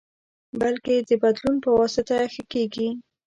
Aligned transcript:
بلکې 0.59 0.93
د 1.07 1.11
بدلون 1.21 1.55
پواسطه 1.63 2.17
ښه 2.33 2.43
کېږي. 2.53 2.89